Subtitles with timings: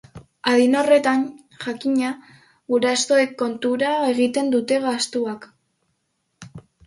[0.51, 1.19] Adin horretan,
[1.65, 2.13] jakina,
[2.73, 5.35] gurasoen kontura egiten dute gastua.